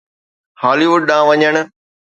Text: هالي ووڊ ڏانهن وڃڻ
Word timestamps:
هالي 0.61 0.85
ووڊ 0.89 1.01
ڏانهن 1.09 1.27
وڃڻ 1.37 1.55